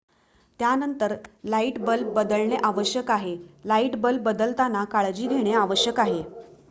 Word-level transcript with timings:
त्यानंतर 0.59 1.13
light 1.45 1.77
bulb 1.81 2.07
बदलणे 2.13 2.57
आवश्यक 2.63 3.11
आहे 3.11 3.35
लाइट 3.65 3.95
बल्ब 4.01 4.23
बदलताना 4.23 4.83
काळजी 4.91 5.27
घेणे 5.27 5.53
आवश्यक 5.57 5.99
आहे 5.99 6.21